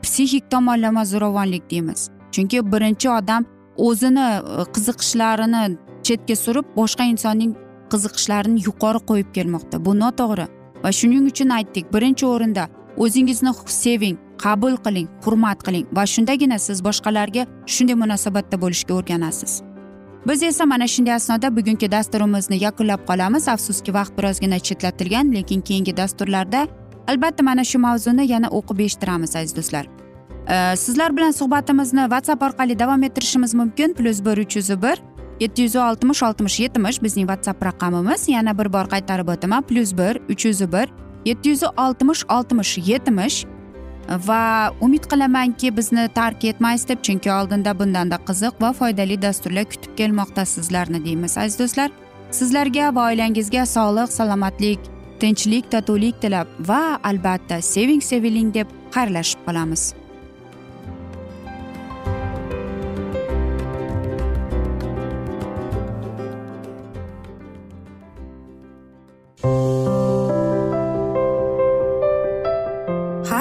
psixik 0.02 0.50
tomonlama 0.50 1.04
zo'ravonlik 1.04 1.70
deymiz. 1.70 2.10
Chunki 2.32 2.72
birinchi 2.72 3.10
odam 3.10 3.44
o'zini 3.76 4.28
e, 4.36 4.64
qiziqishlarini 4.74 5.62
chetga 6.06 6.36
surib 6.44 6.66
boshqa 6.76 7.04
insonning 7.12 7.52
qiziqishlarini 7.92 8.60
yuqori 8.66 9.00
qo'yib 9.10 9.30
kelmoqda. 9.36 9.84
Bu 9.86 9.92
noto'g'ri. 10.04 10.46
Va 10.84 10.90
shuning 10.92 11.26
uchun 11.32 11.50
aytdik 11.58 11.92
birinchi 11.94 12.26
o'rinda 12.26 12.68
o'zingizni 13.04 13.52
seving 13.66 14.16
qabul 14.44 14.76
qiling 14.86 15.08
hurmat 15.24 15.62
qiling 15.66 15.86
va 15.96 16.04
shundagina 16.14 16.58
siz 16.58 16.82
boshqalarga 16.88 17.46
shunday 17.74 17.96
munosabatda 18.02 18.60
bo'lishga 18.64 18.94
o'rganasiz. 18.98 19.62
Biz 20.28 20.42
esa 20.42 20.64
mana 20.66 20.86
shunday 20.94 21.14
asnoda 21.14 21.56
bugungi 21.56 21.90
dasturimizni 21.90 22.56
yakunlab 22.66 23.02
qolamiz. 23.10 23.48
Afsuski 23.48 23.94
vaqt 23.94 24.12
birozgina 24.18 24.58
chetlatilgan 24.58 25.34
lekin 25.34 25.60
keyingi 25.60 25.96
dasturlarda 25.96 26.66
albatta 27.08 27.42
mana 27.42 27.64
shu 27.64 27.78
mavzuni 27.78 28.24
yana 28.32 28.48
o'qib 28.58 28.78
eshittiramiz 28.86 29.36
aziz 29.36 29.56
do'stlar. 29.56 30.03
Э, 30.48 30.76
sizlar 30.76 31.16
bilan 31.16 31.30
suhbatimizni 31.30 32.00
whatsapp 32.00 32.42
orqali 32.42 32.78
davom 32.78 33.02
ettirishimiz 33.02 33.54
mumkin. 33.54 33.94
Plyus 33.94 34.24
bir 34.24 34.38
uch 34.38 34.56
yuz 34.56 34.70
bir 34.82 35.02
yetti 35.40 35.62
yuz 35.62 35.76
oltmish 35.76 36.22
oltmish 36.22 36.60
yetmish 36.60 37.02
bizning 37.02 37.28
whatsapp 37.28 37.64
raqamimiz. 37.64 38.28
Yana 38.28 38.58
bir 38.58 38.72
bor 38.72 38.84
qaytarib 38.84 39.28
o'taman. 39.28 39.62
Plyus 39.62 39.96
bir 39.96 40.20
uch 40.30 40.44
yuz 40.44 40.60
bir 40.72 40.88
yetti 41.24 41.48
yuz 41.48 41.62
oltmish 41.76 42.24
oltmish 42.28 42.78
yetmish. 42.78 43.46
Va 44.08 44.70
umid 44.80 45.04
qilamanki 45.04 45.76
bizni 45.76 46.08
tark 46.14 46.44
etmaysiz 46.44 46.88
deb 46.88 47.02
chunki 47.02 47.32
oldinda 47.32 47.78
bundanda 47.78 48.16
qiziq 48.28 48.60
va 48.60 48.72
foydali 48.72 49.22
dasturlar 49.22 49.64
kutib 49.64 49.96
kelmoqda 49.96 50.44
sizlarni 50.44 51.04
deymiz 51.04 51.38
aziz 51.38 51.58
do'stlar. 51.58 51.90
Sizlarga 52.30 52.94
va 52.94 53.08
oilangizga 53.10 53.66
sog'lik 53.66 54.12
salomatlik 54.12 54.78
tinchlik 55.20 55.70
totuvlik 55.72 56.20
tilab 56.20 56.46
va 56.68 57.00
albatta 57.04 57.62
seving 57.62 58.02
seviling 58.02 58.54
deb 58.54 58.66
xayrlashib 58.92 59.40
qolamiz. 59.46 60.03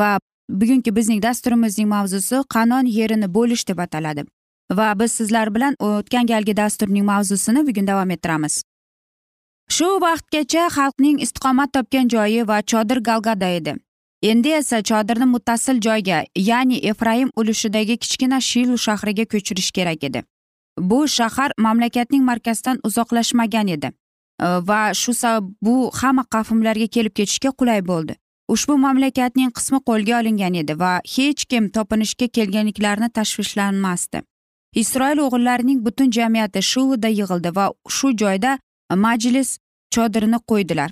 Va 0.00 0.18
bugungi 0.50 0.96
bizning 0.96 1.22
dasturimizning 1.22 1.88
mavzusi 1.88 2.42
qanon 2.54 2.86
yerini 2.98 3.34
bo'lish 3.34 3.68
deb 3.68 3.78
ataladi. 3.78 4.24
Va 4.72 4.98
biz 4.98 5.12
sizlar 5.12 5.54
bilan 5.54 5.76
o'tgan 5.78 6.26
galgi 6.26 6.56
dasturning 6.56 7.04
mavzusini 7.04 7.66
bugun 7.66 7.86
davom 7.86 8.10
ettiramiz. 8.10 8.62
Shu 9.68 9.88
vaqtgacha 10.04 10.66
xalqning 10.76 11.20
istiqomat 11.24 11.72
topgan 11.72 12.08
joyi 12.08 12.48
va 12.48 12.62
chodir 12.62 12.98
galgada 13.08 13.48
edi. 13.58 13.74
Endi 14.22 14.48
esa 14.48 14.82
chodirni 14.82 15.26
muttasil 15.34 15.80
joyga 15.80 16.24
ya'ni 16.36 16.78
efraim 16.90 17.30
ulushidagi 17.36 17.96
kichkina 18.02 18.40
shilu 18.40 18.78
shahriga 18.78 19.24
ko'chirish 19.32 19.70
kerak 19.76 20.04
edi. 20.04 20.22
Bu 20.78 21.08
shahar 21.08 21.50
mamlakatning 21.58 22.24
markazidan 22.24 22.78
uzoqlashmagan 22.84 23.68
edi. 23.68 23.92
Va 24.40 24.94
shu 24.94 25.12
bu 25.62 25.90
hamma 26.00 26.24
qavmlarga 26.34 26.86
kelib 26.86 27.14
ketishga 27.18 27.50
qulay 27.50 27.86
bo'ldi. 27.86 28.21
Ushbu 28.48 28.78
mamlakatning 28.78 29.50
qismi 29.56 29.78
qo'lga 29.88 30.18
olingan 30.20 30.54
edi 30.62 30.78
va 30.82 30.92
hech 31.14 31.44
kim 31.50 31.68
topinishga 31.76 32.28
kelganliklarini 32.36 33.08
tashvishlanmasdi. 33.18 34.22
Isroil 34.82 35.18
o'g'illarining 35.26 35.84
butun 35.86 36.10
jamiyati 36.16 36.62
shuvida 36.72 37.08
yig'ildi 37.18 37.50
va 37.56 37.66
shu 37.96 38.08
joyda 38.22 38.58
majlis 39.04 39.58
chodirini 39.94 40.38
qo'ydilar. 40.50 40.90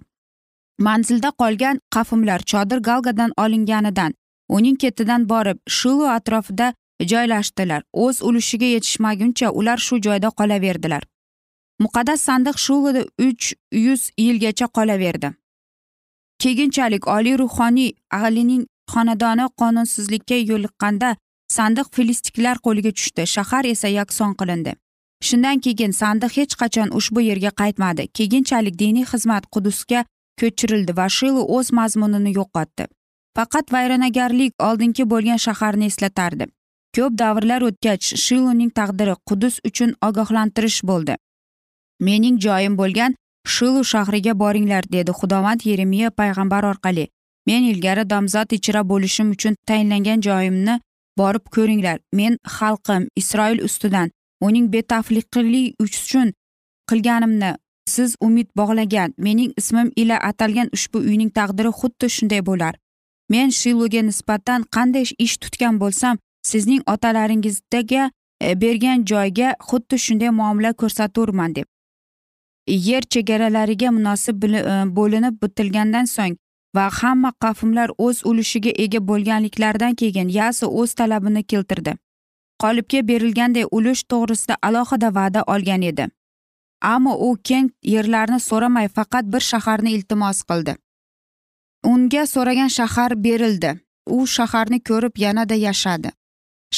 Manzilda 0.87 1.31
qolgan 1.41 1.81
qafimlar 1.95 2.41
chodir 2.51 2.79
galgadan 2.89 3.33
olinganidan 3.37 4.15
uning 4.49 4.77
ketidan 4.77 5.29
borib 5.29 5.59
shilu 5.79 6.07
atrofida 6.17 6.75
joylashdilar. 7.13 7.83
O'z 7.93 8.23
ulushiga 8.23 8.69
yetishmaguncha 8.75 9.51
ular 9.51 9.79
shu 9.87 10.01
joyda 10.07 10.29
qolaverdilar. 10.41 11.03
Muqaddas 11.85 12.21
sandiq 12.29 12.57
shulida 12.67 13.03
uch 13.29 13.45
yuz 13.73 14.11
yilgacha 14.19 14.67
qolaverdi. 14.77 15.29
Keyinchalik 16.43 17.07
oliy 17.17 17.37
ruhoniy 17.43 17.91
alining 18.11 18.65
xonadoni 18.93 19.47
qonunsizlikka 19.61 20.39
yo'liqqanda 20.51 21.11
sandiq 21.57 21.89
filistiklar 21.97 22.57
qo'liga 22.67 22.93
tushdi. 22.99 23.27
Shahar 23.35 23.65
esa 23.73 23.89
yakson 23.89 24.33
qilindi. 24.41 24.73
Shundan 25.27 25.59
keyin 25.65 25.93
sandiq 26.01 26.33
hech 26.41 26.55
qachon 26.63 26.89
ushbu 26.99 27.21
yerga 27.31 27.53
qaytmadi. 27.61 28.09
Keyinchalik 28.17 28.79
diniy 28.83 29.07
xizmat 29.13 29.45
qudusga 29.55 30.01
ko'chirildi 30.41 30.97
va 31.01 31.07
shilo 31.17 31.43
o'z 31.57 31.73
mazmunini 31.79 32.33
yo'qotdi. 32.39 32.85
Faqat 33.37 33.67
vayronagarlik 33.75 34.53
oldingi 34.69 35.05
bo'lgan 35.13 35.41
shaharni 35.47 35.87
eslatardi. 35.93 36.45
Ko'p 36.97 37.13
davrlar 37.23 37.63
o'tgach 37.69 38.07
shiloning 38.25 38.71
taqdiri 38.79 39.15
qudus 39.29 39.55
uchun 39.69 39.91
ogohlantirish 40.09 40.81
bo'ldi. 40.91 41.15
Mening 42.07 42.37
joyim 42.47 42.75
bo'lgan 42.81 43.15
shilu 43.55 43.83
shahriga 43.93 44.33
boringlar 44.43 44.85
dedi 44.97 45.11
xudovand 45.21 45.61
yeremiya 45.71 46.11
payg'ambar 46.21 46.63
orqali. 46.73 47.09
Men 47.47 47.63
ilgari 47.73 48.05
domzod 48.11 48.51
ichra 48.59 48.83
bo'lishim 48.93 49.29
uchun 49.37 49.55
tayinlangan 49.69 50.21
joyimni 50.27 50.75
borib 51.19 51.45
ko'ringlar. 51.57 51.99
Men 52.13 52.39
xalqim 52.57 53.09
isroil 53.21 53.65
ustidan 53.69 54.09
uning 54.47 54.67
betafliqlik 54.75 55.75
uchun 55.85 56.29
qilganimni 56.91 57.51
siz 57.95 58.17
umid 58.21 58.49
bog'lagan 58.57 59.15
mening 59.27 59.53
ismim 59.61 59.93
ila 59.97 60.17
atalgan 60.31 60.69
ushbu 60.77 60.99
uyning 61.11 61.31
taqdiri 61.39 61.71
xuddi 61.81 62.07
shunday 62.17 62.43
bo'lar. 62.51 62.75
Men 63.33 63.49
shiluga 63.61 64.03
nisbatan 64.11 64.61
qanday 64.77 65.05
ish 65.25 65.37
tutgan 65.43 65.75
bo'lsam 65.83 66.19
sizning 66.51 66.83
otalaringizdaga 66.95 68.11
e, 68.45 68.61
bergan 68.63 69.05
joyga 69.11 69.49
xuddi 69.69 69.97
shunday 70.07 70.31
muomala 70.41 70.73
ko'rsaturman 70.81 71.55
deb. 71.59 71.67
Yer 72.89 73.03
chegaralariga 73.03 73.91
munosib 73.91 74.45
e, 74.45 74.63
bo'linib 74.99 75.43
bitilgandan 75.43 76.05
so'ng 76.05 76.37
va 76.77 76.89
hamma 77.01 77.33
qavmlar 77.45 77.91
o'z 78.07 78.23
ulushiga 78.31 78.73
ega 78.85 79.01
bo'lganliklaridan 79.11 79.95
keyin 80.01 80.29
yasi 80.29 80.67
o'z 80.67 80.95
talabini 80.95 81.43
keltirdi. 81.45 81.95
Qolipga 82.63 83.01
berilganday 83.11 83.65
ulush 83.77 84.03
to'g'risida 84.13 84.55
alohida 84.69 85.15
va'da 85.19 85.43
olgan 85.55 85.83
edi. 85.91 86.07
Ammo 86.95 87.15
u 87.29 87.37
keng 87.49 87.71
yerlarni 87.95 88.41
so'ramay 88.41 88.89
faqat 88.89 89.25
bir 89.33 89.41
shaharni 89.51 89.91
iltimos 89.97 90.43
qildi. 90.51 90.77
Unga 91.93 92.27
so'ragan 92.27 92.69
shahar 92.79 93.13
berildi. 93.25 93.71
U 94.07 94.27
shaharni 94.27 94.79
ko'rib 94.89 95.15
yanada 95.25 95.55
yashadi. 95.55 96.11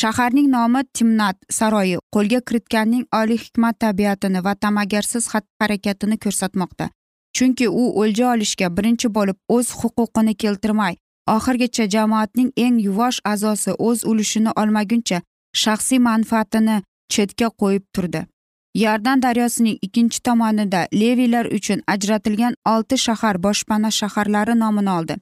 Shaharning 0.01 0.49
nomi 0.57 0.83
timnat 0.99 1.37
saroyi 1.59 1.99
qo'lga 2.15 2.41
kiritganning 2.49 3.05
oliy 3.21 3.39
hikmat 3.45 3.79
tabiatini 3.85 4.45
va 4.47 4.55
ta'magarsiz 4.55 5.29
xatti 5.33 5.53
harakatini 5.63 6.17
ko'rsatmoqda. 6.25 6.91
Chunki 7.37 7.69
u 7.69 7.85
o'lja 8.03 8.27
olishga 8.35 8.69
birinchi 8.77 9.09
bo'lib 9.17 9.39
o'z 9.57 9.69
huquqini 9.81 10.35
keltirmay 10.43 10.95
oxirigacha 11.35 11.85
jamoatning 11.95 12.51
eng 12.65 12.77
yuvosh 12.87 13.19
a'zosi 13.33 13.73
o'z 13.89 14.05
ulushini 14.11 14.51
olmaguncha 14.61 15.19
shaxsiy 15.63 16.01
manfaatini 16.09 16.77
chetga 17.13 17.49
qo'yib 17.61 17.85
turdi. 17.95 18.27
Yardan 18.75 19.23
daryosining 19.23 19.79
ikkinchi 19.87 20.21
tomonida 20.27 20.87
leviylar 21.01 21.47
uchun 21.57 21.81
ajratilgan 21.95 22.55
olti 22.75 22.99
shahar 23.07 23.37
boshpana 23.47 23.91
shaharlari 23.91 24.55
nomini 24.63 24.91
oldi. 24.99 25.17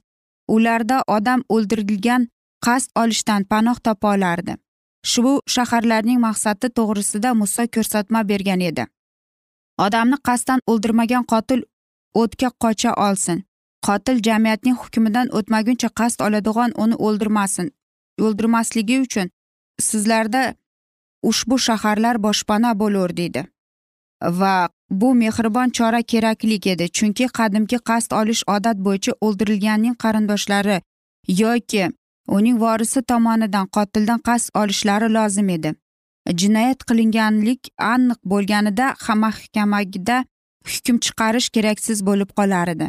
Ularda 0.55 1.03
odam 1.07 1.43
o'ldirilgan 1.49 2.27
qasd 2.65 2.89
olishdan 3.01 3.43
panoh 3.51 3.77
topa 3.85 4.07
olardi. 4.15 4.53
Shu 5.11 5.41
shaharlarning 5.53 6.19
maqsadi 6.27 6.67
to'g'risida 6.77 7.29
muso 7.41 7.63
ko'rsatma 7.75 8.21
bergan 8.31 8.61
edi. 8.69 8.83
Odamni 9.85 10.17
qasddan 10.27 10.59
o'ldirmagan 10.71 11.23
qotil 11.31 11.61
o'tga 12.21 12.49
qocha 12.63 12.91
olsin. 13.07 13.37
Qotil 13.87 14.17
jamiyatning 14.27 14.77
hukmidan 14.81 15.27
o'tmaguncha 15.37 15.89
qasd 15.99 16.19
oladigan 16.27 16.71
uni 16.83 16.95
o'ldirmasin 17.05 17.71
o'ldirmasligi 18.25 18.97
uchun 19.05 19.31
sizlarda 19.87 20.43
ushbu 21.29 21.57
shaharlar 21.67 22.15
boshpana 22.25 22.71
bo'lur 22.81 23.09
deydi. 23.19 23.41
Va 24.39 24.69
bu 24.89 25.13
mehribon 25.15 25.69
chora 25.77 26.01
keraklik 26.11 26.67
edi 26.73 26.85
chunki 26.97 27.25
qadimki 27.37 27.77
qasd 27.89 28.11
olish 28.19 28.43
odat 28.55 28.77
bo'yicha 28.85 29.13
o'ldirilganning 29.25 29.95
qarindoshlari 30.03 30.77
yoki 31.41 31.83
uning 32.27 32.59
vorisi 32.59 33.01
tomonidan 33.01 33.67
qotildan 33.67 34.19
qasd 34.27 34.49
olishlari 34.55 35.13
lozim 35.13 35.49
edi. 35.49 35.73
Jinoyat 36.39 36.83
qilinganlik 36.89 37.69
aniq 37.77 38.19
bo'lganida 38.31 38.87
mahkamada 39.15 40.25
hukm 40.71 40.97
chiqarish 41.05 41.49
keraksiz 41.49 42.05
bo'lib 42.05 42.29
qolar 42.37 42.67
edi. 42.67 42.87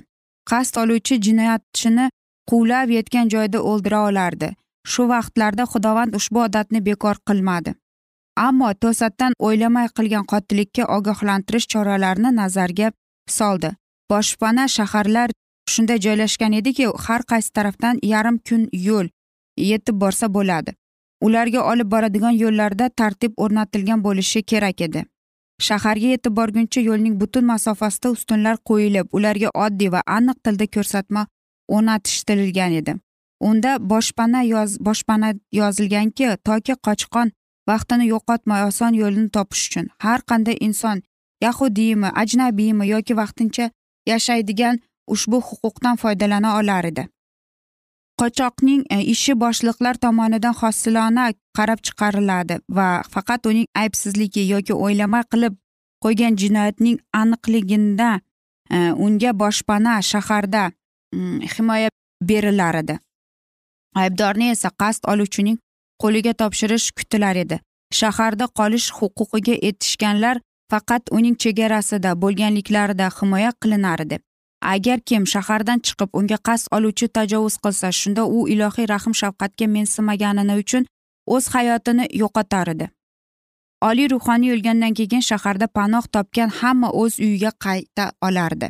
Qasd 0.51 0.77
oluvchi 0.83 1.15
jinoyatchini 1.27 2.11
quvlab 2.51 2.89
yetgan 2.91 3.29
joyda 3.35 3.59
o'ldira 3.71 4.01
olardi. 4.09 4.49
Shu 4.91 5.03
vaqtlarda 5.09 5.65
xudovand 5.73 6.15
ushbu 6.19 6.41
odatni 6.47 6.81
bekor 6.89 7.17
qilmadi. 7.29 7.75
Ammo 8.37 8.71
to'satdan 8.83 9.33
o'ylamay 9.39 9.89
qilgan 9.97 10.25
qotillikka 10.33 10.85
ogohlantirish 10.97 11.67
choralarini 11.73 12.31
nazarga 12.41 12.93
soldi. 13.39 13.71
Boshpana 14.11 14.65
shaharlar 14.77 15.29
shunday 15.73 15.99
joylashgan 16.07 16.53
ediki 16.61 16.87
har 17.07 17.23
qaysi 17.31 17.51
tarafdan 17.57 17.99
yarim 18.13 18.39
kun 18.49 18.63
yo'l 18.73 19.09
yetib 19.57 20.01
borsa 20.01 20.29
bo'ladi. 20.35 20.75
Ularga 21.21 21.61
olib 21.73 21.91
boradigan 21.91 22.35
yo'llarda 22.43 22.89
tartib 22.89 23.33
o'rnatilgan 23.37 24.03
bo'lishi 24.05 24.43
kerak 24.43 24.81
edi. 24.81 25.05
Shaharga 25.61 26.09
yetib 26.15 26.37
borguncha 26.37 26.81
yo'lning 26.81 27.21
butun 27.21 27.45
masofasida 27.45 28.11
ustunlar 28.17 28.57
qo'yilib 28.71 29.07
ularga 29.19 29.51
oddiy 29.65 29.93
va 29.95 30.01
aniq 30.17 30.39
tilda 30.45 30.67
ko'rsatma 30.77 31.27
o'rnatishtirilgan 31.69 32.73
edi. 32.81 32.95
Unda 33.41 33.71
boshpana 33.93 34.43
yoz 34.43 34.79
boshpana 34.87 35.35
yozilganki 35.61 36.27
toki 36.49 36.75
qochqon 36.87 37.33
vaqtini 37.71 38.07
yo'qotmay 38.13 38.63
oson 38.71 38.93
yo'lini 39.03 39.31
topish 39.37 39.63
uchun 39.69 39.87
har 40.05 40.21
qanday 40.31 40.57
inson 40.67 41.03
yahudiymi 41.47 42.09
ajnabiymi 42.23 42.87
yoki 42.95 43.17
vaqtincha 43.23 43.71
yashaydigan 44.13 44.81
ushbu 45.15 45.39
huquqdan 45.49 45.97
foydalana 46.03 46.59
olar 46.59 46.85
edi. 46.85 47.09
Qochoqning 48.23 48.83
e, 48.95 49.01
ishi 49.15 49.35
boshliqlar 49.43 49.99
tomonidan 50.05 50.55
hosilona 50.61 51.25
qarab 51.59 51.81
chiqariladi 51.87 52.59
va 52.77 52.89
faqat 53.15 53.49
uning 53.51 53.67
aybsizligi 53.83 54.43
yoki 54.55 54.75
o'ylamay 54.85 55.25
qilib 55.33 55.55
qo'ygan 56.05 56.39
jinoyatning 56.43 56.99
aniqligida 57.21 58.11
e, 58.77 58.79
unga 59.07 59.33
boshpana 59.43 59.95
shaharda 60.11 60.63
mm, 61.15 61.41
himoya 61.55 61.89
berilar 62.31 62.75
edi. 62.83 62.99
Aybdorni 64.03 64.51
esa 64.55 64.71
qasd 64.83 65.09
oluvchining 65.13 65.59
qo'liga 66.03 66.33
topshirish 66.41 66.89
kutilar 66.99 67.37
edi. 67.45 67.61
Shaharda 68.01 68.47
qolish 68.59 68.89
huquqiga 68.99 69.57
etishganlar 69.69 70.41
faqat 70.73 71.13
uning 71.17 71.35
chegarasida 71.43 72.11
bo'lganliklarida 72.23 73.11
himoya 73.19 73.53
qilinar 73.63 74.05
edi. 74.07 74.19
Agar 74.63 74.99
kim 75.09 75.27
shahardan 75.33 75.81
chiqib 75.87 76.11
unga 76.19 76.39
qasd 76.47 76.67
oluvchi 76.77 77.09
tajovuz 77.09 77.57
qilsa 77.65 77.93
shunda 78.01 78.25
u 78.25 78.49
ilohiy 78.49 78.87
rahm 78.93 79.13
shafqatga 79.21 79.67
mensimaganini 79.77 80.55
uchun 80.63 80.85
o'z 81.27 81.45
hayotini 81.55 82.05
yo'qotar 82.23 82.69
edi. 82.75 82.87
Oliy 83.89 84.09
ruhoniy 84.15 84.53
o'lgandan 84.55 84.95
keyin 84.99 85.25
shaharda 85.31 85.67
panoh 85.67 86.05
topgan 86.15 86.51
hamma 86.59 86.89
o'z 87.03 87.19
uyiga 87.21 87.51
qayta 87.65 88.05
olardi. 88.27 88.69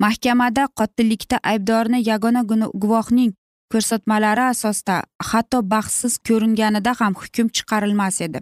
Mahkamada 0.00 0.68
qotillikda 0.78 1.36
aybdorni 1.50 1.98
yagona 2.10 2.42
guvohning 2.82 3.32
ko'rsatmalari 3.72 4.44
asosida 4.52 4.96
hatto 5.30 5.58
baxtsiz 5.72 6.14
ko'ringanida 6.28 6.92
ham 7.00 7.14
hukm 7.20 7.46
chiqarilmas 7.56 8.20
edi. 8.26 8.40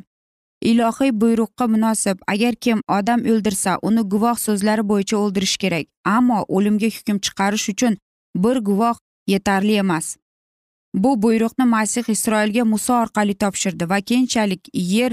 Ilohiy 0.62 1.12
buyruqqa 1.20 1.66
munosib. 1.68 2.18
Agar 2.26 2.54
kim 2.54 2.80
odam 2.88 3.20
o'ldirsa 3.20 3.78
uni 3.82 4.02
guvoh 4.12 4.38
so'zlari 4.46 4.88
bo'yicha 4.90 5.16
o'ldirish 5.16 5.56
kerak. 5.56 5.86
Ammo 6.04 6.44
o'limga 6.48 6.88
hukm 6.96 7.18
chiqarish 7.24 7.68
uchun 7.72 7.96
bir 8.36 8.56
guvoh 8.68 8.96
yetarli 9.26 9.74
emas. 9.84 10.16
Bu 10.94 11.22
buyruqni 11.22 11.64
masih 11.64 12.04
isroilga 12.08 12.64
muso 12.64 12.94
orqali 12.94 13.34
topshirdi 13.34 13.88
va 13.90 14.00
keyinchalik 14.00 14.62
yer 14.72 15.12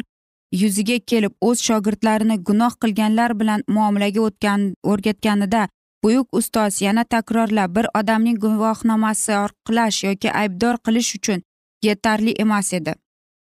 yuziga 0.62 0.98
kelib 1.12 1.34
o'z 1.42 1.64
shogirdlarini 1.68 2.38
gunoh 2.48 2.74
qilganlar 2.82 3.40
bilan 3.40 3.64
muomalaga 3.68 4.22
o'tgan 4.28 4.62
o'rgatganida 4.92 5.68
buyuk 6.04 6.28
ustoz 6.40 6.82
yana 6.82 7.04
takrorlab 7.04 7.76
bir 7.76 7.88
odamning 8.00 8.38
guvohnomasi 8.46 9.32
orqalash 9.46 10.04
yoki 10.08 10.32
aybdor 10.42 10.76
qilish 10.86 11.16
uchun 11.18 11.44
yetarli 11.88 12.32
emas 12.46 12.74
edi. 12.74 12.96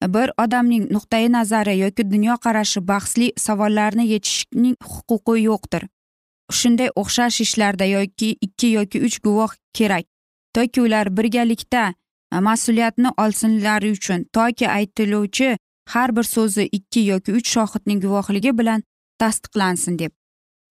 Bir 0.09 0.31
odamning 0.45 0.91
nuqtai 0.91 1.33
nazari 1.33 1.79
yoki 1.79 2.11
dunyoqarashi 2.11 2.88
bahsli 2.88 3.33
savollarni 3.37 4.07
yechishning 4.09 4.77
huquqi 4.93 5.43
yo'qdir. 5.43 5.83
Shunday 6.59 6.91
o'xshash 7.03 7.41
ishlarda 7.41 7.85
yoki 7.85 8.37
ikki 8.47 8.67
yoki 8.67 9.03
uch 9.07 9.19
guvoh 9.25 9.53
kerak. 9.75 10.07
Toki 10.55 10.83
ular 10.83 11.17
birgalikda 11.17 11.95
e, 12.33 12.38
mas'uliyatni 12.49 13.11
olsinlari 13.19 13.93
uchun 13.97 14.25
toki 14.33 14.69
aytiluvchi 14.69 15.57
har 15.88 16.17
bir 16.17 16.23
so'zi 16.23 16.69
ikki 16.79 17.01
yoki 17.01 17.33
uch 17.33 17.49
shohidning 17.55 18.03
guvohligi 18.03 18.59
bilan 18.59 18.83
tasdiqlansin 19.19 19.99
deb. 19.99 20.12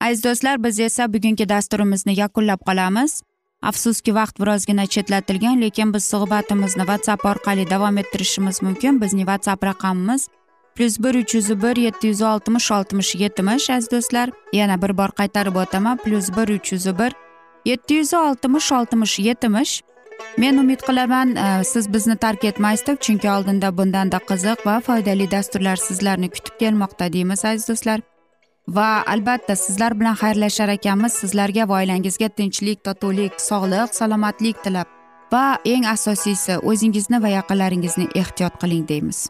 Aziz 0.02 0.24
do'stlar 0.24 0.64
biz 0.64 0.80
esa 0.80 1.14
bugungi 1.14 1.50
dasturimizni 1.50 2.20
yakunlab 2.20 2.60
qolamiz. 2.68 3.22
Afsuski 3.62 4.16
vaqt 4.16 4.40
birozgina 4.42 4.86
chetlatilgan 4.88 5.62
lekin 5.62 5.94
biz 5.94 6.06
suhbatimizni 6.06 6.86
whatsapp 6.90 7.26
orqali 7.26 7.70
davom 7.70 7.98
ettirishimiz 7.98 8.62
mumkin. 8.62 9.02
Bizning 9.02 9.28
whatsapp 9.32 9.64
raqamimiz 9.64 10.28
plyus 10.76 11.00
bir 11.04 11.16
uch 11.16 11.36
yuz 11.36 11.50
bir 11.64 11.76
yetti 11.76 12.08
yuz 12.08 12.22
oltmish 12.22 12.72
oltmish 12.72 13.16
yetmish 13.16 13.70
aziz 13.70 13.92
do'stlar. 13.92 14.30
Yana 14.54 14.82
bir 14.82 14.98
bor 14.98 15.12
qaytarib 15.20 15.56
o'taman. 15.56 15.98
plyus 15.98 16.30
bir 16.38 16.48
uch 16.56 16.72
yuz 16.74 16.86
bir 17.00 17.12
yetti 17.66 17.94
yuz 17.94 18.14
oltmish 18.14 18.72
oltmish 18.72 19.20
yetmish. 19.20 19.82
Men 20.38 20.58
umid 20.58 20.82
qilaman 20.88 21.36
e, 21.36 21.64
siz 21.64 21.94
bizni 21.94 22.16
tark 22.18 22.44
etmaysiz 22.44 22.88
deb 22.88 22.98
chunki 23.02 23.30
oldinda 23.30 23.78
bundanda 23.78 24.18
qiziq 24.30 24.66
va 24.66 24.80
foydali 24.80 25.32
dasturlar 25.32 25.76
sizlarni 25.76 26.30
kutib 26.30 26.56
kelmoqda 26.60 27.14
deymiz 27.14 27.46
aziz 27.46 27.68
do'stlar. 27.70 28.00
Va 28.68 29.04
albatta 29.08 29.56
sizlar 29.56 30.00
bilan 30.00 30.16
xayrlashar 30.16 30.70
ekanmiz. 30.70 31.14
Sizlarga 31.14 31.68
va 31.70 31.82
oilangizga 31.82 32.30
tinchlik 32.30 32.84
totuvlik 32.84 33.40
sog'lik 33.40 33.96
salomatlik 33.96 34.64
tilab. 34.64 34.88
Va 35.34 35.58
eng 35.66 35.86
asosiysi 35.86 36.58
o'zingizni 36.58 37.22
va 37.24 37.30
yaqinlaringizni 37.38 38.08
ehtiyot 38.16 38.60
qiling 38.62 38.88
deymiz. 38.88 39.30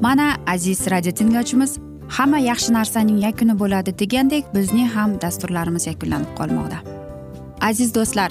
Mana 0.00 0.36
aziz 0.46 0.90
radio 0.90 1.12
tinglovchimiz 1.12 1.78
hamma 2.08 2.38
yaxshi 2.38 2.72
narsaning 2.72 3.18
yakuni 3.18 3.54
bo'ladi 3.58 3.98
degandek 3.98 4.44
bizning 4.54 4.88
ham 4.96 5.20
dasturlarimiz 5.20 5.86
yakunlanib 5.86 6.36
qolmoqda. 6.38 6.78
Aziz 7.60 7.94
do'stlar 7.94 8.30